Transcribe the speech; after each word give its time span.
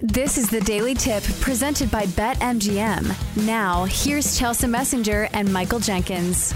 This 0.00 0.36
is 0.36 0.50
the 0.50 0.60
Daily 0.60 0.92
Tip 0.92 1.22
presented 1.40 1.90
by 1.90 2.04
BetMGM. 2.04 3.46
Now, 3.46 3.84
here's 3.84 4.38
Chelsea 4.38 4.66
Messenger 4.66 5.30
and 5.32 5.50
Michael 5.50 5.80
Jenkins. 5.80 6.54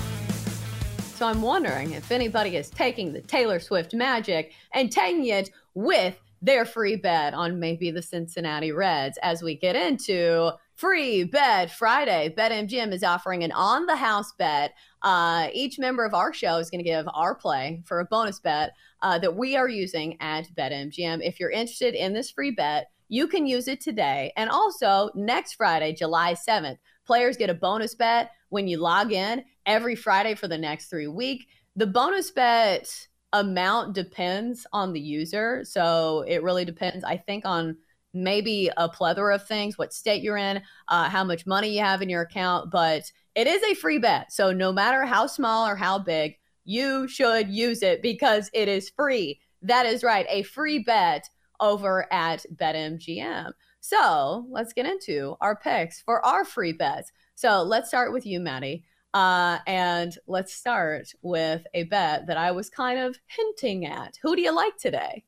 So 1.15 1.27
I'm 1.27 1.41
wondering 1.41 1.93
if 1.93 2.13
anybody 2.13 2.57
is 2.57 2.69
taking 2.69 3.15
the 3.15 3.23
Taylor 3.23 3.59
Swift 3.59 3.95
magic 3.95 4.53
and 4.75 4.93
taking 4.93 5.25
it 5.25 5.49
with 5.73 6.19
their 6.43 6.67
free 6.67 6.97
bet 6.97 7.33
on 7.33 7.59
maybe 7.59 7.91
the 7.91 8.03
Cincinnati 8.03 8.73
Reds 8.73 9.19
as 9.23 9.43
we 9.43 9.57
get 9.57 9.75
into 9.75 10.51
free 10.75 11.25
bet 11.25 11.71
Friday. 11.71 12.35
BetMGM 12.37 12.93
is 12.93 13.03
offering 13.03 13.43
an 13.43 13.53
on 13.53 13.87
the 13.87 13.97
house 13.97 14.33
bet. 14.37 14.75
Uh, 15.01 15.49
each 15.55 15.79
member 15.79 16.05
of 16.05 16.13
our 16.13 16.35
show 16.35 16.59
is 16.59 16.69
going 16.69 16.85
to 16.85 16.91
give 16.91 17.09
our 17.15 17.35
play 17.35 17.83
for 17.87 18.01
a 18.01 18.05
bonus 18.05 18.39
bet 18.39 18.73
uh, 19.01 19.19
that 19.19 19.35
we 19.35 19.57
are 19.57 19.69
using 19.69 20.19
at 20.21 20.47
BetMGM. 20.55 21.27
If 21.27 21.41
you're 21.41 21.51
interested 21.51 21.95
in 21.95 22.13
this 22.13 22.31
free 22.31 22.51
bet, 22.51 22.91
you 23.11 23.27
can 23.27 23.45
use 23.45 23.69
it 23.69 23.81
today. 23.81 24.33
And 24.37 24.49
also 24.49 25.11
next 25.15 25.55
Friday, 25.55 25.93
July 25.93 26.35
7th, 26.35 26.79
players 27.05 27.37
get 27.37 27.51
a 27.51 27.55
bonus 27.55 27.95
bet 27.95 28.31
when 28.51 28.69
you 28.69 28.79
log 28.79 29.13
in 29.13 29.45
every 29.67 29.97
Friday 29.97 30.35
for 30.37 30.47
the 30.47 30.57
next 30.57 30.87
three 30.87 31.09
weeks. 31.09 31.45
The 31.75 31.89
bonus 31.89 32.31
bet 32.31 32.89
amount 33.33 33.95
depends 33.95 34.65
on 34.73 34.93
the 34.93 35.01
user. 35.01 35.65
So 35.65 36.25
it 36.29 36.45
really 36.45 36.65
depends, 36.65 37.05
I 37.05 37.17
think, 37.17 37.45
on 37.45 37.77
maybe 38.15 38.71
a 38.77 38.89
plethora 38.89 39.35
of 39.35 39.47
things 39.47 39.77
what 39.77 39.93
state 39.93 40.23
you're 40.23 40.37
in, 40.37 40.63
uh, 40.89 41.09
how 41.09 41.25
much 41.25 41.47
money 41.47 41.75
you 41.75 41.81
have 41.81 42.03
in 42.03 42.09
your 42.09 42.23
account. 42.23 42.71
But 42.71 43.11
it 43.35 43.49
is 43.49 43.63
a 43.65 43.75
free 43.75 43.99
bet. 43.99 44.33
So 44.33 44.53
no 44.53 44.73
matter 44.73 45.05
how 45.05 45.27
small 45.27 45.67
or 45.67 45.75
how 45.75 45.99
big, 45.99 46.37
you 46.65 47.09
should 47.09 47.49
use 47.49 47.83
it 47.83 48.03
because 48.03 48.51
it 48.53 48.69
is 48.69 48.91
free. 48.91 49.41
That 49.63 49.87
is 49.87 50.05
right, 50.05 50.27
a 50.29 50.45
free 50.45 50.79
bet 50.79 51.29
over 51.61 52.13
at 52.13 52.45
BetMGM. 52.57 53.53
So 53.81 54.47
let's 54.51 54.73
get 54.73 54.87
into 54.87 55.37
our 55.41 55.57
picks 55.57 56.01
for 56.01 56.25
our 56.25 56.45
free 56.45 56.73
bets. 56.73 57.13
So 57.35 57.63
let's 57.63 57.89
start 57.89 58.13
with 58.13 58.27
you, 58.27 58.41
Maddie. 58.41 58.85
Uh, 59.13 59.59
and 59.67 60.17
let's 60.27 60.53
start 60.55 61.13
with 61.23 61.67
a 61.75 61.85
bet 61.85 62.27
that 62.27 62.37
I 62.37 62.53
was 62.53 62.71
kind 62.71 62.99
of 62.99 63.19
hinting 63.27 63.87
at. 63.87 64.19
Who 64.23 64.37
do 64.37 64.43
you 64.43 64.55
like 64.55 64.77
today? 64.77 65.25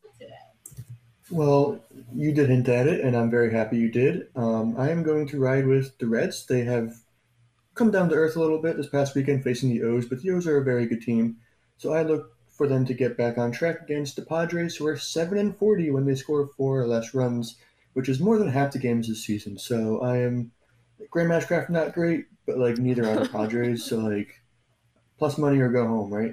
Well, 1.31 1.81
you 2.15 2.32
did 2.32 2.50
hint 2.50 2.69
at 2.69 2.87
it, 2.87 3.00
and 3.00 3.16
I'm 3.16 3.31
very 3.31 3.50
happy 3.50 3.78
you 3.78 3.91
did. 3.91 4.28
Um, 4.37 4.76
I 4.78 4.91
am 4.91 5.03
going 5.03 5.26
to 5.28 5.41
ride 5.41 5.66
with 5.66 5.97
the 5.99 6.06
Reds. 6.06 6.44
They 6.44 6.62
have 6.64 6.94
come 7.75 7.91
down 7.91 8.10
to 8.10 8.14
earth 8.14 8.37
a 8.37 8.41
little 8.41 8.59
bit 8.59 8.76
this 8.76 8.88
past 8.88 9.14
weekend 9.14 9.43
facing 9.43 9.70
the 9.70 9.82
O's, 9.82 10.06
but 10.06 10.20
the 10.20 10.31
O's 10.31 10.47
are 10.47 10.59
a 10.59 10.64
very 10.64 10.84
good 10.87 11.00
team. 11.00 11.38
So 11.78 11.94
I 11.94 12.03
look 12.03 12.37
for 12.53 12.67
them 12.67 12.85
to 12.85 12.95
get 12.95 13.17
back 13.17 13.39
on 13.39 13.51
track 13.51 13.81
against 13.83 14.17
the 14.17 14.23
Padres, 14.23 14.77
who 14.77 14.87
are 14.87 14.97
7 14.97 15.39
and 15.39 15.57
40 15.57 15.91
when 15.91 16.05
they 16.05 16.15
score 16.15 16.49
four 16.57 16.81
or 16.81 16.87
less 16.87 17.15
runs, 17.15 17.57
which 17.95 18.09
is 18.09 18.21
more 18.21 18.39
than 18.39 18.49
half 18.49 18.73
the 18.73 18.79
games 18.79 19.09
this 19.09 19.25
season. 19.25 19.59
So 19.59 20.01
I 20.03 20.19
am 20.19 20.53
Graham 21.11 21.31
Ashcraft 21.31 21.71
not 21.71 21.95
great, 21.95 22.27
but 22.47 22.59
like 22.59 22.79
neither 22.79 23.07
are 23.07 23.21
the 23.21 23.29
Padres. 23.33 23.85
So 23.85 23.99
like 23.99 24.41
plus 25.19 25.39
money 25.39 25.59
or 25.59 25.69
go 25.69 25.87
home, 25.87 26.12
right? 26.12 26.33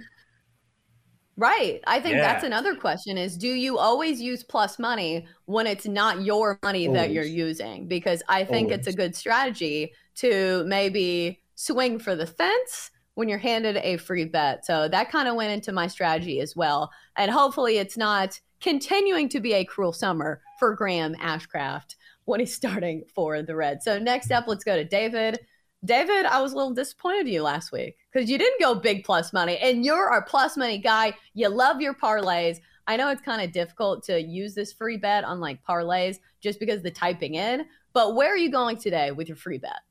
Right. 1.38 1.80
I 1.88 2.02
think 2.02 2.16
yeah. 2.16 2.34
that's 2.34 2.44
another 2.44 2.76
question 2.76 3.18
is 3.18 3.38
do 3.38 3.48
you 3.48 3.78
always 3.78 4.22
use 4.22 4.44
plus 4.44 4.78
money 4.78 5.26
when 5.46 5.68
it's 5.68 5.88
not 5.88 6.22
your 6.22 6.60
money 6.64 6.88
always. 6.88 7.02
that 7.02 7.12
you're 7.12 7.24
using? 7.24 7.88
Because 7.88 8.22
I 8.28 8.44
think 8.44 8.72
always. 8.72 8.80
it's 8.80 8.88
a 8.88 8.98
good 8.98 9.16
strategy 9.16 9.94
to 10.16 10.66
maybe 10.68 11.42
swing 11.56 11.98
for 11.98 12.14
the 12.14 12.28
fence 12.28 12.92
when 13.20 13.28
you're 13.28 13.38
handed 13.38 13.76
a 13.76 13.98
free 13.98 14.24
bet. 14.24 14.66
So 14.66 14.88
that 14.88 15.12
kind 15.12 15.28
of 15.28 15.36
went 15.36 15.52
into 15.52 15.74
my 15.74 15.88
strategy 15.88 16.40
as 16.40 16.56
well. 16.56 16.90
And 17.18 17.30
hopefully 17.30 17.78
it's 17.78 17.98
not 17.98 18.40
continuing 18.62 19.28
to 19.28 19.42
be 19.42 19.52
a 19.52 19.66
cruel 19.66 19.92
summer 19.92 20.42
for 20.58 20.74
Graham 20.74 21.16
Ashcraft 21.16 21.96
when 22.24 22.40
he's 22.40 22.56
starting 22.56 23.04
for 23.14 23.42
the 23.42 23.58
Reds. 23.58 23.84
So 23.84 24.00
next 24.00 24.32
up, 24.32 24.46
let's 24.48 24.64
go 24.64 24.78
to 24.78 24.86
David. 24.86 25.38
David, 25.84 26.28
I 26.28 26.42
was 26.42 26.54
a 26.54 26.56
little 26.56 26.74
disappointed 26.74 27.28
in 27.28 27.34
you 27.34 27.44
last 27.44 27.74
week 27.74 27.98
because 28.14 28.30
you 28.30 28.38
didn't 28.38 28.62
go 28.62 28.74
big 28.74 29.04
plus 29.04 29.34
money, 29.34 29.58
and 29.58 29.84
you're 29.84 30.10
our 30.10 30.24
plus 30.24 30.56
money 30.56 30.78
guy. 30.78 31.14
You 31.34 31.50
love 31.50 31.82
your 31.82 31.94
parlays. 31.94 32.60
I 32.88 32.96
know 32.96 33.10
it's 33.10 33.22
kind 33.22 33.42
of 33.42 33.52
difficult 33.52 34.02
to 34.06 34.22
use 34.22 34.56
this 34.56 34.72
free 34.72 34.96
bet 34.96 35.26
on 35.26 35.42
like 35.42 35.60
parlays 35.66 36.20
just 36.40 36.58
because 36.58 36.82
the 36.82 36.92
typing 36.92 37.36
in, 37.36 37.66
but 37.92 38.16
where 38.16 38.32
are 38.34 38.38
you 38.38 38.50
going 38.50 38.78
today 38.78 39.12
with 39.12 39.28
your 39.28 39.38
free 39.38 39.58
bet? 39.58 39.82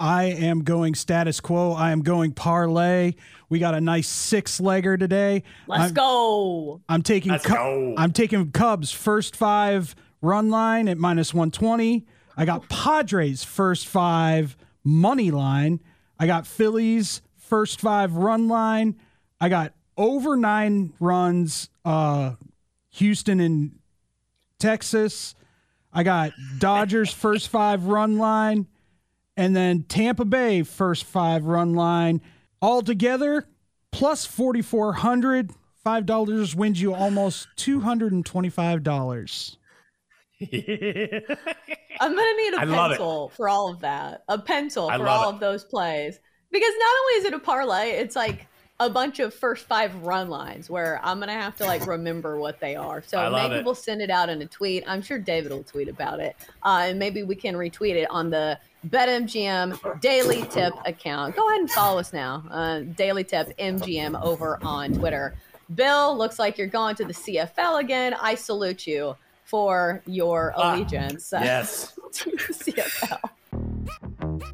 I 0.00 0.24
am 0.24 0.62
going 0.62 0.94
status 0.94 1.40
quo. 1.40 1.72
I 1.72 1.90
am 1.90 2.02
going 2.02 2.32
parlay. 2.32 3.14
We 3.48 3.58
got 3.58 3.74
a 3.74 3.80
nice 3.80 4.08
six 4.08 4.60
legger 4.60 4.98
today. 4.98 5.42
Let's 5.66 5.84
I'm, 5.84 5.94
go. 5.94 6.80
I'm 6.88 7.02
taking 7.02 7.32
Let's 7.32 7.46
go. 7.46 7.94
I'm 7.96 8.12
taking 8.12 8.52
Cubs 8.52 8.92
first 8.92 9.34
five 9.34 9.96
run 10.22 10.50
line 10.50 10.88
at 10.88 10.98
minus 10.98 11.34
120. 11.34 12.06
I 12.36 12.44
got 12.44 12.68
Padres 12.68 13.42
first 13.42 13.86
five 13.86 14.56
money 14.84 15.32
line. 15.32 15.80
I 16.18 16.26
got 16.26 16.46
Phillies 16.46 17.20
first 17.36 17.80
five 17.80 18.14
run 18.14 18.46
line. 18.46 18.96
I 19.40 19.48
got 19.48 19.74
over 19.96 20.36
nine 20.36 20.92
runs 21.00 21.70
uh 21.84 22.34
Houston 22.90 23.40
and 23.40 23.78
Texas. 24.60 25.34
I 25.92 26.04
got 26.04 26.32
Dodgers 26.58 27.12
first 27.12 27.48
five 27.48 27.86
run 27.86 28.18
line 28.18 28.68
and 29.38 29.54
then 29.54 29.84
Tampa 29.84 30.26
Bay 30.26 30.64
first 30.64 31.04
five 31.04 31.44
run 31.46 31.74
line. 31.74 32.20
Altogether 32.60 33.46
plus 33.92 34.26
4400 34.26 35.52
five 35.84 36.04
dollars 36.04 36.54
wins 36.56 36.82
you 36.82 36.92
almost 36.92 37.46
two 37.56 37.80
hundred 37.80 38.12
and 38.12 38.26
twenty-five 38.26 38.82
dollars. 38.82 39.56
I'm 40.42 40.50
gonna 40.50 42.36
need 42.36 42.54
a 42.54 42.60
I 42.60 42.66
pencil 42.66 43.28
for 43.36 43.48
all 43.48 43.70
of 43.70 43.80
that. 43.80 44.24
A 44.28 44.38
pencil 44.38 44.88
for 44.90 45.06
all 45.06 45.30
it. 45.30 45.34
of 45.34 45.40
those 45.40 45.64
plays. 45.64 46.18
Because 46.50 46.72
not 46.78 46.96
only 47.00 47.12
is 47.20 47.24
it 47.26 47.34
a 47.34 47.38
parlay 47.38 47.90
it's 47.90 48.16
like 48.16 48.47
a 48.80 48.88
bunch 48.88 49.18
of 49.18 49.34
first 49.34 49.66
five 49.66 49.94
run 50.02 50.28
lines 50.28 50.70
where 50.70 51.00
i'm 51.02 51.18
gonna 51.18 51.32
have 51.32 51.56
to 51.56 51.64
like 51.64 51.86
remember 51.86 52.38
what 52.38 52.60
they 52.60 52.76
are 52.76 53.02
so 53.02 53.30
maybe 53.30 53.56
it. 53.56 53.64
we'll 53.64 53.74
send 53.74 54.00
it 54.00 54.10
out 54.10 54.28
in 54.28 54.40
a 54.42 54.46
tweet 54.46 54.84
i'm 54.86 55.02
sure 55.02 55.18
david 55.18 55.50
will 55.50 55.64
tweet 55.64 55.88
about 55.88 56.20
it 56.20 56.36
uh, 56.62 56.82
and 56.84 56.98
maybe 56.98 57.22
we 57.22 57.34
can 57.34 57.54
retweet 57.54 57.94
it 57.94 58.08
on 58.10 58.30
the 58.30 58.58
BetMGM 58.86 60.00
Daily 60.00 60.42
Tip 60.42 60.72
account. 60.84 61.34
Go 61.34 61.48
ahead 61.48 61.60
and 61.60 61.70
follow 61.70 61.98
us 61.98 62.12
now. 62.12 62.44
Uh, 62.48 62.80
Daily 62.80 63.24
Tip 63.24 63.56
MGM 63.58 64.22
over 64.22 64.58
on 64.62 64.92
Twitter. 64.92 65.34
Bill, 65.74 66.16
looks 66.16 66.38
like 66.38 66.56
you're 66.56 66.68
going 66.68 66.94
to 66.96 67.04
the 67.04 67.12
CFL 67.12 67.80
again. 67.80 68.14
I 68.14 68.36
salute 68.36 68.86
you 68.86 69.16
for 69.44 70.02
your 70.06 70.54
ah, 70.56 70.74
allegiance. 70.74 71.32
Yes. 71.32 71.98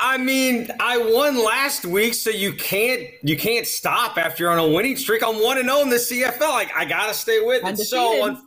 I 0.00 0.16
mean, 0.16 0.70
I 0.78 0.96
won 0.98 1.44
last 1.44 1.84
week, 1.84 2.14
so 2.14 2.30
you 2.30 2.52
can't 2.52 3.02
you 3.22 3.36
can't 3.36 3.66
stop 3.66 4.16
after 4.16 4.44
you're 4.44 4.52
on 4.52 4.58
a 4.58 4.68
winning 4.68 4.96
streak. 4.96 5.22
I'm 5.26 5.42
one 5.42 5.58
and 5.58 5.68
zero 5.68 5.80
in 5.80 5.88
the 5.90 5.96
CFL. 5.96 6.40
Like 6.40 6.70
I 6.74 6.84
gotta 6.84 7.12
stay 7.14 7.40
with 7.40 7.64
it. 7.64 7.78
So 7.78 8.24
un- 8.24 8.46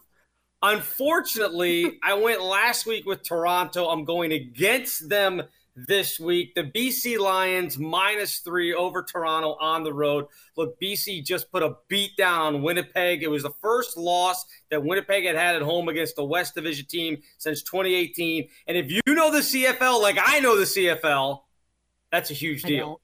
unfortunately, 0.62 2.00
I 2.04 2.14
went 2.14 2.42
last 2.42 2.86
week 2.86 3.06
with 3.06 3.24
Toronto. 3.24 3.88
I'm 3.88 4.06
going 4.06 4.32
against 4.32 5.10
them 5.10 5.44
this 5.76 6.20
week. 6.20 6.54
The 6.56 6.64
BC 6.64 7.18
Lions 7.20 7.78
minus 7.78 8.40
three 8.40 8.74
over 8.74 9.04
Toronto 9.04 9.56
on 9.60 9.84
the 9.84 9.94
road. 9.94 10.26
Look, 10.58 10.80
BC 10.80 11.24
just 11.24 11.52
put 11.52 11.64
a 11.64 11.76
beat 11.88 12.16
down 12.18 12.56
on 12.56 12.62
Winnipeg. 12.62 13.24
It 13.24 13.30
was 13.30 13.44
the 13.44 13.54
first 13.62 13.98
loss 13.98 14.46
that 14.70 14.84
Winnipeg 14.84 15.26
had 15.26 15.36
had 15.36 15.56
at 15.56 15.62
home 15.62 15.88
against 15.88 16.16
the 16.16 16.26
West 16.26 16.56
Division 16.56 16.86
team 16.86 17.22
since 17.38 17.62
2018. 17.64 18.48
And 18.68 18.78
if 18.78 18.92
you 18.92 19.02
know 19.08 19.32
the 19.32 19.40
CFL 19.40 20.02
like 20.02 20.18
I 20.22 20.40
know 20.40 20.58
the 20.58 20.66
CFL, 20.66 21.42
that's 22.12 22.32
a 22.32 22.34
huge 22.34 22.64
deal. 22.64 23.00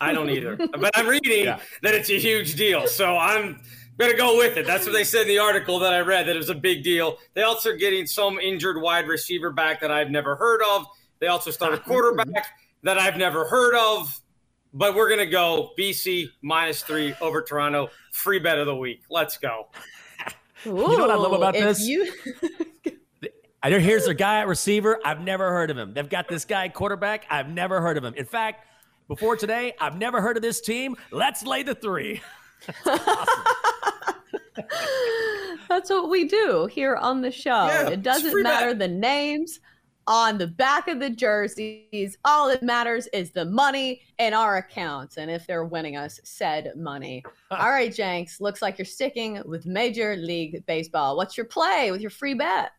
I 0.00 0.12
don't, 0.12 0.28
I 0.28 0.34
don't 0.34 0.36
either. 0.36 0.56
but 0.78 0.90
I'm 0.94 1.06
reading 1.06 1.44
yeah. 1.44 1.60
that 1.82 1.94
it's 1.94 2.10
a 2.10 2.18
huge 2.18 2.54
deal. 2.54 2.86
So 2.86 3.16
I'm 3.16 3.60
going 3.98 4.10
to 4.10 4.16
go 4.16 4.36
with 4.36 4.56
it. 4.56 4.66
That's 4.66 4.84
what 4.84 4.92
they 4.92 5.04
said 5.04 5.22
in 5.22 5.28
the 5.28 5.38
article 5.38 5.78
that 5.80 5.92
I 5.92 6.00
read, 6.00 6.26
that 6.26 6.34
it 6.34 6.38
was 6.38 6.50
a 6.50 6.54
big 6.54 6.82
deal. 6.82 7.18
They 7.34 7.42
also 7.42 7.70
are 7.70 7.76
getting 7.76 8.06
some 8.06 8.38
injured 8.38 8.80
wide 8.80 9.08
receiver 9.08 9.50
back 9.50 9.80
that 9.80 9.90
I've 9.90 10.10
never 10.10 10.36
heard 10.36 10.62
of. 10.62 10.86
They 11.20 11.26
also 11.26 11.50
start 11.50 11.74
a 11.74 11.78
quarterback 11.80 12.46
that 12.82 12.98
I've 12.98 13.16
never 13.16 13.44
heard 13.46 13.74
of. 13.74 14.20
But 14.76 14.96
we're 14.96 15.08
going 15.08 15.20
to 15.20 15.26
go 15.26 15.70
BC 15.78 16.26
minus 16.42 16.82
three 16.82 17.14
over 17.20 17.42
Toronto. 17.42 17.90
Free 18.12 18.40
bet 18.40 18.58
of 18.58 18.66
the 18.66 18.74
week. 18.74 19.02
Let's 19.08 19.36
go. 19.36 19.68
Ooh, 20.66 20.70
you 20.70 20.74
know 20.74 20.98
what 20.98 21.10
I 21.10 21.14
love 21.14 21.32
about 21.32 21.54
this? 21.54 21.80
You... 21.80 22.12
I 23.62 23.70
know 23.70 23.78
here's 23.78 24.04
their 24.04 24.14
guy 24.14 24.40
at 24.40 24.48
receiver. 24.48 24.98
I've 25.04 25.20
never 25.20 25.50
heard 25.50 25.70
of 25.70 25.78
him. 25.78 25.94
They've 25.94 26.08
got 26.08 26.28
this 26.28 26.44
guy 26.44 26.68
quarterback. 26.68 27.24
I've 27.30 27.48
never 27.48 27.80
heard 27.80 27.96
of 27.96 28.04
him. 28.04 28.14
In 28.14 28.26
fact, 28.26 28.66
before 29.08 29.36
today, 29.36 29.74
I've 29.80 29.96
never 29.96 30.20
heard 30.20 30.36
of 30.36 30.42
this 30.42 30.60
team. 30.60 30.96
Let's 31.12 31.44
lay 31.44 31.62
the 31.62 31.74
three. 31.74 32.20
That's 35.68 35.88
what 35.88 36.10
we 36.10 36.26
do 36.26 36.66
here 36.66 36.96
on 36.96 37.22
the 37.22 37.30
show. 37.30 37.66
Yeah, 37.66 37.88
it 37.88 38.02
doesn't 38.02 38.42
matter 38.42 38.70
bet. 38.70 38.78
the 38.80 38.88
names 38.88 39.60
on 40.06 40.38
the 40.38 40.46
back 40.46 40.88
of 40.88 41.00
the 41.00 41.10
jerseys. 41.10 42.16
All 42.24 42.48
that 42.48 42.62
matters 42.62 43.08
is 43.12 43.30
the 43.30 43.44
money 43.44 44.02
in 44.18 44.34
our 44.34 44.58
accounts 44.58 45.16
and 45.16 45.30
if 45.30 45.46
they're 45.46 45.64
winning 45.64 45.96
us 45.96 46.20
said 46.24 46.72
money. 46.76 47.22
All 47.50 47.70
right, 47.70 47.92
Jenks, 47.92 48.40
looks 48.40 48.62
like 48.62 48.78
you're 48.78 48.84
sticking 48.84 49.40
with 49.44 49.66
Major 49.66 50.16
League 50.16 50.64
Baseball. 50.66 51.16
What's 51.16 51.36
your 51.36 51.46
play 51.46 51.90
with 51.90 52.00
your 52.00 52.10
free 52.10 52.34
bet? 52.34 52.72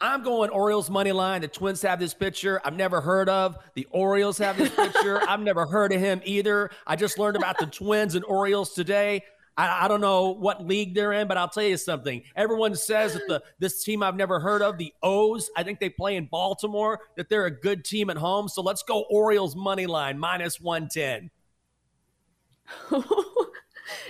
I'm 0.00 0.22
going 0.22 0.50
Orioles 0.50 0.90
money 0.90 1.10
line. 1.10 1.40
The 1.40 1.48
Twins 1.48 1.82
have 1.82 1.98
this 1.98 2.14
pitcher 2.14 2.60
I've 2.64 2.76
never 2.76 3.00
heard 3.00 3.28
of. 3.28 3.58
The 3.74 3.86
Orioles 3.90 4.38
have 4.38 4.56
this 4.56 4.70
pitcher. 4.74 5.20
I've 5.28 5.40
never 5.40 5.66
heard 5.66 5.92
of 5.92 6.00
him 6.00 6.20
either. 6.24 6.70
I 6.86 6.94
just 6.94 7.18
learned 7.18 7.36
about 7.36 7.58
the 7.58 7.66
Twins 7.66 8.14
and 8.14 8.24
Orioles 8.24 8.74
today. 8.74 9.24
I, 9.58 9.84
I, 9.84 9.88
don't 9.88 10.00
know 10.00 10.30
what 10.30 10.64
league 10.64 10.94
they're 10.94 11.12
in, 11.12 11.26
but 11.26 11.36
I'll 11.36 11.48
tell 11.48 11.64
you 11.64 11.76
something. 11.76 12.22
Everyone 12.36 12.76
says 12.76 13.14
that 13.14 13.26
the 13.26 13.42
this 13.58 13.82
team 13.82 14.04
I've 14.04 14.14
never 14.14 14.38
heard 14.38 14.62
of, 14.62 14.78
the 14.78 14.94
O's, 15.02 15.50
I 15.56 15.64
think 15.64 15.80
they 15.80 15.90
play 15.90 16.16
in 16.16 16.26
Baltimore, 16.26 17.00
that 17.16 17.28
they're 17.28 17.46
a 17.46 17.50
good 17.50 17.84
team 17.84 18.08
at 18.08 18.16
home. 18.16 18.48
So 18.48 18.62
let's 18.62 18.84
go 18.84 19.04
Orioles 19.10 19.56
money 19.56 19.86
line 19.86 20.18
minus 20.18 20.60
110. 20.60 21.30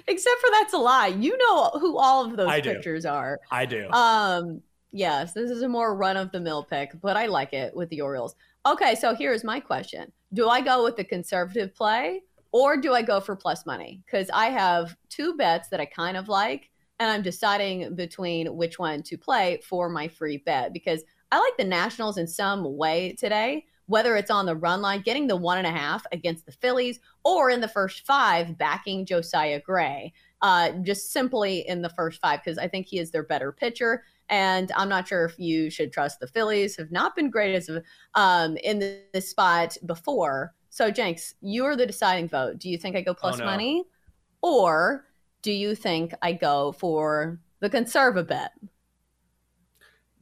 Except 0.06 0.41
for 0.41 0.50
that's 0.50 0.75
a 0.75 0.79
lie. 0.79 1.06
You 1.06 1.37
know 1.39 1.71
who 1.81 1.97
all 1.97 2.27
of 2.27 2.37
those 2.37 2.61
pitchers 2.61 3.06
are. 3.06 3.39
I 3.50 3.65
do. 3.65 3.89
Um, 3.91 4.61
yes, 4.91 5.33
this 5.33 5.50
is 5.50 5.62
a 5.62 5.69
more 5.69 5.97
run 5.97 6.17
of 6.17 6.31
the 6.31 6.41
mill 6.41 6.65
pick, 6.65 7.00
but 7.00 7.17
I 7.17 7.27
like 7.27 7.55
it 7.55 7.75
with 7.75 7.89
the 7.89 8.03
Orioles. 8.03 8.35
Okay, 8.67 8.95
so 8.97 9.15
here's 9.15 9.45
my 9.45 9.61
question. 9.61 10.12
Do 10.35 10.49
I 10.49 10.61
go 10.61 10.85
with 10.85 10.97
the 10.97 11.05
conservative 11.05 11.75
play 11.75 12.23
or 12.53 12.77
do 12.77 12.95
I 12.95 13.03
go 13.03 13.21
for 13.21 13.37
plus 13.37 13.67
money? 13.67 14.03
Because 14.05 14.31
I 14.33 14.47
have 14.47 14.97
two 15.09 15.35
bets 15.35 15.69
that 15.69 15.81
I 15.81 15.87
kind 15.87 16.17
of 16.17 16.29
like, 16.29 16.71
and 16.99 17.11
I'm 17.11 17.23
deciding 17.23 17.95
between 17.95 18.56
which 18.56 18.79
one 18.79 19.03
to 19.05 19.17
play 19.17 19.61
for 19.62 19.89
my 19.89 20.09
free 20.09 20.39
bet 20.39 20.73
because 20.73 21.03
I 21.31 21.39
like 21.39 21.56
the 21.59 21.65
Nationals 21.65 22.19
in 22.19 22.27
some 22.27 22.77
way 22.77 23.15
today, 23.19 23.67
whether 23.87 24.17
it's 24.17 24.31
on 24.31 24.47
the 24.47 24.56
run 24.56 24.83
line, 24.83 25.03
getting 25.03 25.27
the 25.27 25.37
one 25.37 25.59
and 25.59 25.67
a 25.67 25.71
half 25.71 26.05
against 26.12 26.47
the 26.47 26.53
Phillies, 26.53 27.00
or 27.25 27.50
in 27.50 27.61
the 27.61 27.69
first 27.69 28.07
five, 28.07 28.57
backing 28.57 29.07
Josiah 29.07 29.61
Gray. 29.61 30.12
Uh, 30.40 30.71
just 30.83 31.12
simply 31.12 31.67
in 31.69 31.83
the 31.83 31.88
first 31.90 32.21
five, 32.21 32.40
because 32.43 32.59
I 32.59 32.69
think 32.69 32.87
he 32.87 32.99
is 32.99 33.11
their 33.11 33.25
better 33.25 33.50
pitcher. 33.52 34.05
And 34.28 34.71
I'm 34.76 34.88
not 34.88 35.09
sure 35.09 35.25
if 35.25 35.38
you 35.38 35.71
should 35.71 35.93
trust 35.93 36.21
the 36.21 36.26
Phillies, 36.26 36.76
have 36.76 36.93
not 36.93 37.17
been 37.17 37.31
great 37.31 37.55
as 37.55 37.71
um, 38.14 38.57
in 38.59 39.00
this 39.12 39.31
spot 39.31 39.76
before. 39.87 40.55
So, 40.78 40.92
Jenks, 40.92 41.35
you 41.40 41.64
are 41.64 41.75
the 41.75 41.87
deciding 41.87 42.28
vote. 42.28 42.61
Do 42.61 42.70
you 42.70 42.78
think 42.78 42.94
I 42.94 43.00
go 43.00 43.11
oh, 43.11 43.14
plus 43.14 43.35
oh, 43.35 43.38
no. 43.40 43.47
money, 43.47 43.82
or 44.42 45.06
do 45.42 45.50
you 45.50 45.75
think 45.75 46.14
I 46.23 46.32
go 46.32 46.70
for 46.70 47.40
the 47.58 47.68
conservative 47.68 48.28
bet? 48.28 48.52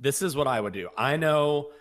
This 0.00 0.22
is 0.22 0.34
what 0.34 0.46
I 0.46 0.58
would 0.58 0.72
do. 0.72 0.88
I 0.96 1.18
know. 1.18 1.72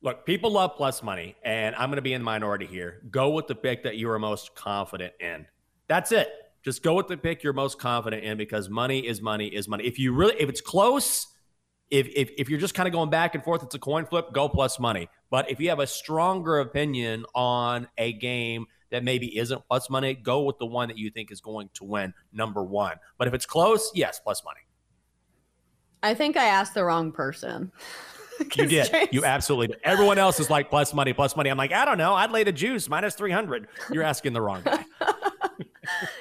Look, 0.00 0.24
people 0.24 0.50
love 0.50 0.76
plus 0.76 1.02
money, 1.02 1.36
and 1.44 1.76
I'm 1.76 1.90
going 1.90 1.96
to 1.96 2.02
be 2.02 2.14
in 2.14 2.22
the 2.22 2.24
minority 2.24 2.64
here. 2.64 3.02
Go 3.10 3.28
with 3.28 3.48
the 3.48 3.54
pick 3.54 3.82
that 3.82 3.98
you 3.98 4.08
are 4.08 4.18
most 4.18 4.54
confident 4.54 5.12
in. 5.20 5.44
That's 5.88 6.10
it. 6.10 6.30
Just 6.64 6.82
go 6.82 6.94
with 6.94 7.08
the 7.08 7.18
pick 7.18 7.42
you're 7.42 7.52
most 7.52 7.78
confident 7.78 8.24
in 8.24 8.38
because 8.38 8.70
money 8.70 9.06
is 9.06 9.20
money 9.20 9.48
is 9.48 9.68
money. 9.68 9.84
If 9.84 9.98
you 9.98 10.14
really, 10.14 10.36
if 10.40 10.48
it's 10.48 10.62
close, 10.62 11.26
if, 11.92 12.08
if, 12.16 12.30
if 12.38 12.48
you're 12.48 12.58
just 12.58 12.74
kind 12.74 12.86
of 12.86 12.92
going 12.92 13.10
back 13.10 13.34
and 13.34 13.44
forth, 13.44 13.62
it's 13.62 13.74
a 13.74 13.78
coin 13.78 14.06
flip, 14.06 14.32
go 14.32 14.48
plus 14.48 14.80
money. 14.80 15.10
But 15.30 15.50
if 15.50 15.60
you 15.60 15.68
have 15.68 15.78
a 15.78 15.86
stronger 15.86 16.58
opinion 16.60 17.26
on 17.34 17.86
a 17.98 18.14
game 18.14 18.64
that 18.90 19.04
maybe 19.04 19.38
isn't 19.38 19.62
plus 19.68 19.90
money, 19.90 20.14
go 20.14 20.42
with 20.42 20.58
the 20.58 20.64
one 20.64 20.88
that 20.88 20.96
you 20.96 21.10
think 21.10 21.30
is 21.30 21.42
going 21.42 21.68
to 21.74 21.84
win, 21.84 22.14
number 22.32 22.64
one. 22.64 22.96
But 23.18 23.28
if 23.28 23.34
it's 23.34 23.44
close, 23.44 23.90
yes, 23.94 24.18
plus 24.18 24.42
money. 24.42 24.60
I 26.02 26.14
think 26.14 26.38
I 26.38 26.46
asked 26.46 26.72
the 26.72 26.82
wrong 26.82 27.12
person. 27.12 27.70
you 28.56 28.66
did. 28.66 28.90
James... 28.90 29.10
You 29.12 29.26
absolutely 29.26 29.68
did. 29.68 29.80
Everyone 29.84 30.16
else 30.16 30.40
is 30.40 30.48
like 30.48 30.70
plus 30.70 30.94
money, 30.94 31.12
plus 31.12 31.36
money. 31.36 31.50
I'm 31.50 31.58
like, 31.58 31.72
I 31.72 31.84
don't 31.84 31.98
know. 31.98 32.14
I'd 32.14 32.30
lay 32.30 32.42
the 32.42 32.52
juice 32.52 32.88
minus 32.88 33.14
300. 33.14 33.68
You're 33.90 34.02
asking 34.02 34.32
the 34.32 34.40
wrong 34.40 34.62
guy. 34.64 34.82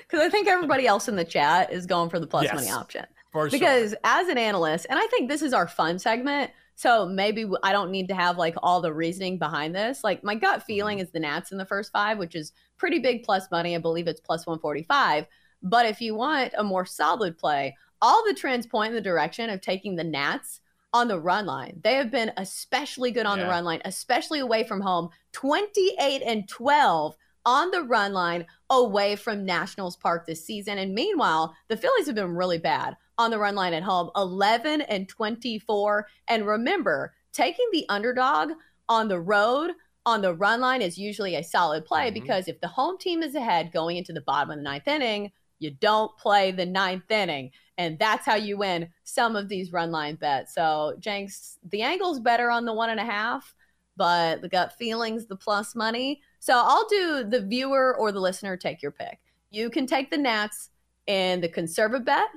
Because 0.01 0.25
I 0.25 0.29
think 0.29 0.47
everybody 0.47 0.87
else 0.87 1.07
in 1.07 1.15
the 1.15 1.23
chat 1.23 1.71
is 1.71 1.85
going 1.85 2.09
for 2.09 2.19
the 2.19 2.27
plus 2.27 2.43
yes. 2.43 2.55
money 2.55 2.69
option. 2.69 3.05
For 3.31 3.50
because 3.50 3.91
sure. 3.91 4.00
as 4.03 4.27
an 4.27 4.38
analyst, 4.38 4.88
and 4.89 5.00
I 5.00 5.07
think 5.07 5.29
this 5.29 5.41
is 5.41 5.53
our 5.53 5.67
fun 5.67 6.00
segment. 6.00 6.51
So 6.75 7.05
maybe 7.05 7.45
I 7.63 7.71
don't 7.71 7.91
need 7.91 8.07
to 8.07 8.15
have 8.15 8.38
like 8.38 8.55
all 8.63 8.81
the 8.81 8.93
reasoning 8.93 9.38
behind 9.38 9.75
this. 9.75 10.03
Like 10.03 10.23
my 10.23 10.35
gut 10.35 10.63
feeling 10.63 10.97
mm-hmm. 10.97 11.03
is 11.03 11.11
the 11.11 11.19
Nats 11.19 11.51
in 11.51 11.57
the 11.57 11.65
first 11.65 11.91
five, 11.91 12.17
which 12.17 12.35
is 12.35 12.53
pretty 12.77 13.00
big 13.00 13.23
plus 13.23 13.50
money. 13.51 13.75
I 13.75 13.79
believe 13.79 14.07
it's 14.07 14.19
plus 14.19 14.45
145. 14.45 15.27
But 15.61 15.85
if 15.85 16.01
you 16.01 16.15
want 16.15 16.53
a 16.57 16.63
more 16.63 16.85
solid 16.85 17.38
play, 17.38 17.75
all 18.01 18.23
the 18.25 18.33
trends 18.33 18.65
point 18.65 18.89
in 18.89 18.95
the 18.95 19.01
direction 19.01 19.50
of 19.50 19.61
taking 19.61 19.95
the 19.95 20.03
Nats 20.03 20.59
on 20.93 21.07
the 21.07 21.19
run 21.19 21.45
line. 21.45 21.79
They 21.83 21.95
have 21.95 22.11
been 22.11 22.31
especially 22.38 23.11
good 23.11 23.25
on 23.25 23.38
yeah. 23.38 23.45
the 23.45 23.50
run 23.50 23.63
line, 23.63 23.81
especially 23.85 24.39
away 24.39 24.63
from 24.63 24.81
home. 24.81 25.09
28 25.33 26.21
and 26.25 26.50
12 26.50 27.15
on 27.45 27.71
the 27.71 27.83
run 27.83 28.13
line 28.13 28.45
away 28.69 29.15
from 29.15 29.45
Nationals 29.45 29.95
Park 29.95 30.25
this 30.25 30.45
season. 30.45 30.77
And 30.77 30.93
meanwhile, 30.93 31.55
the 31.67 31.77
Phillies 31.77 32.07
have 32.07 32.15
been 32.15 32.35
really 32.35 32.57
bad 32.57 32.97
on 33.21 33.29
the 33.29 33.39
run 33.39 33.55
line 33.55 33.73
at 33.73 33.83
home 33.83 34.09
11 34.15 34.81
and 34.81 35.07
24. 35.07 36.07
And 36.27 36.47
remember, 36.47 37.13
taking 37.31 37.67
the 37.71 37.85
underdog 37.87 38.51
on 38.89 39.07
the 39.07 39.19
road 39.19 39.71
on 40.05 40.21
the 40.21 40.33
run 40.33 40.59
line 40.59 40.81
is 40.81 40.97
usually 40.97 41.35
a 41.35 41.43
solid 41.43 41.85
play 41.85 42.07
mm-hmm. 42.07 42.15
because 42.15 42.47
if 42.47 42.59
the 42.59 42.67
home 42.67 42.97
team 42.97 43.21
is 43.21 43.35
ahead 43.35 43.71
going 43.71 43.97
into 43.97 44.11
the 44.11 44.21
bottom 44.21 44.49
of 44.49 44.57
the 44.57 44.63
ninth 44.63 44.87
inning, 44.87 45.31
you 45.59 45.69
don't 45.69 46.17
play 46.17 46.51
the 46.51 46.65
ninth 46.65 47.09
inning. 47.11 47.51
And 47.77 47.99
that's 47.99 48.25
how 48.25 48.35
you 48.35 48.57
win 48.57 48.89
some 49.03 49.35
of 49.35 49.47
these 49.47 49.71
run 49.71 49.91
line 49.91 50.15
bets. 50.15 50.55
So, 50.55 50.95
Jenks, 50.99 51.59
the 51.69 51.83
angle's 51.83 52.19
better 52.19 52.49
on 52.49 52.65
the 52.65 52.73
one 52.73 52.89
and 52.89 52.99
a 52.99 53.05
half, 53.05 53.53
but 53.95 54.41
the 54.41 54.49
gut 54.49 54.73
feelings, 54.73 55.27
the 55.27 55.35
plus 55.35 55.75
money. 55.75 56.21
So, 56.39 56.53
I'll 56.55 56.87
do 56.87 57.23
the 57.23 57.41
viewer 57.41 57.95
or 57.95 58.11
the 58.11 58.19
listener 58.19 58.57
take 58.57 58.81
your 58.81 58.91
pick. 58.91 59.19
You 59.51 59.69
can 59.69 59.85
take 59.85 60.09
the 60.09 60.17
Nats 60.17 60.69
in 61.05 61.41
the 61.41 61.49
conservative 61.49 62.05
bet 62.05 62.27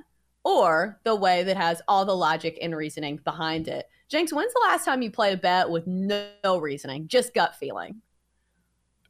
or 0.45 0.99
the 1.03 1.15
way 1.15 1.43
that 1.43 1.57
has 1.57 1.81
all 1.89 2.05
the 2.05 2.15
logic 2.15 2.57
and 2.61 2.73
reasoning 2.73 3.19
behind 3.25 3.67
it. 3.67 3.89
Jenks, 4.07 4.31
when's 4.31 4.53
the 4.53 4.61
last 4.69 4.85
time 4.85 5.01
you 5.01 5.11
played 5.11 5.33
a 5.33 5.37
bet 5.37 5.69
with 5.69 5.85
no, 5.87 6.29
no 6.43 6.57
reasoning, 6.59 7.07
just 7.09 7.33
gut 7.33 7.55
feeling? 7.55 8.01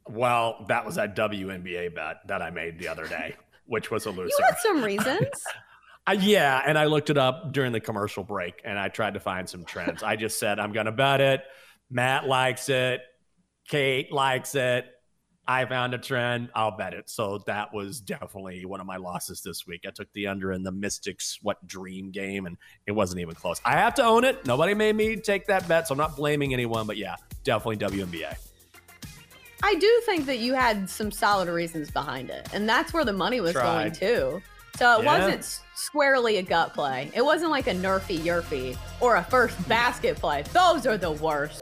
Well, 0.07 0.65
that 0.69 0.85
was 0.85 0.95
that 0.95 1.15
WNBA 1.15 1.93
bet 1.93 2.21
that 2.27 2.41
I 2.41 2.49
made 2.49 2.79
the 2.79 2.87
other 2.87 3.07
day 3.07 3.35
which 3.65 3.91
was 3.91 4.05
a 4.05 4.11
loser. 4.11 4.31
You 4.37 4.45
had 4.45 4.57
some 4.59 4.83
reasons. 4.83 5.27
uh, 6.07 6.15
yeah, 6.19 6.61
and 6.65 6.77
I 6.77 6.85
looked 6.85 7.09
it 7.09 7.17
up 7.17 7.51
during 7.51 7.71
the 7.71 7.79
commercial 7.79 8.23
break, 8.23 8.61
and 8.63 8.77
I 8.77 8.89
tried 8.89 9.15
to 9.15 9.19
find 9.19 9.49
some 9.49 9.65
trends. 9.65 10.03
I 10.03 10.15
just 10.15 10.39
said 10.39 10.59
I'm 10.59 10.71
going 10.71 10.85
to 10.85 10.91
bet 10.91 11.21
it. 11.21 11.43
Matt 11.89 12.27
likes 12.27 12.69
it. 12.69 13.01
Kate 13.67 14.11
likes 14.11 14.55
it. 14.55 14.85
I 15.47 15.65
found 15.65 15.93
a 15.93 15.97
trend. 15.97 16.49
I'll 16.55 16.75
bet 16.75 16.93
it. 16.93 17.09
So 17.09 17.39
that 17.45 17.73
was 17.73 18.01
definitely 18.01 18.65
one 18.65 18.79
of 18.79 18.87
my 18.87 18.97
losses 18.97 19.41
this 19.41 19.67
week. 19.67 19.85
I 19.87 19.91
took 19.91 20.11
the 20.13 20.27
under 20.27 20.51
in 20.51 20.63
the 20.63 20.71
Mystics 20.71 21.37
what 21.41 21.65
dream 21.67 22.11
game, 22.11 22.45
and 22.45 22.57
it 22.87 22.91
wasn't 22.91 23.21
even 23.21 23.35
close. 23.35 23.61
I 23.63 23.73
have 23.73 23.93
to 23.95 24.03
own 24.03 24.23
it. 24.23 24.45
Nobody 24.45 24.73
made 24.73 24.95
me 24.95 25.15
take 25.15 25.45
that 25.47 25.67
bet, 25.67 25.87
so 25.87 25.93
I'm 25.93 25.99
not 25.99 26.15
blaming 26.15 26.53
anyone. 26.53 26.87
But 26.87 26.97
yeah, 26.97 27.15
definitely 27.43 27.77
WNBA. 27.77 28.35
I 29.63 29.75
do 29.75 30.01
think 30.05 30.25
that 30.25 30.39
you 30.39 30.53
had 30.53 30.89
some 30.89 31.11
solid 31.11 31.47
reasons 31.47 31.89
behind 31.91 32.29
it, 32.29 32.47
and 32.53 32.67
that's 32.67 32.93
where 32.93 33.05
the 33.05 33.13
money 33.13 33.39
was 33.41 33.53
Tried. 33.53 33.63
going 33.63 33.91
too. 33.93 34.41
So 34.77 34.99
it 34.99 35.05
yeah. 35.05 35.19
wasn't 35.19 35.61
squarely 35.75 36.37
a 36.37 36.41
gut 36.41 36.73
play. 36.73 37.09
It 37.13 37.23
wasn't 37.23 37.51
like 37.51 37.67
a 37.67 37.73
nerfy 37.73 38.19
yerfy 38.19 38.77
or 38.99 39.15
a 39.15 39.23
first 39.23 39.69
basket 39.69 40.17
play. 40.17 40.43
Those 40.51 40.85
are 40.85 40.97
the 40.97 41.11
worst. 41.11 41.61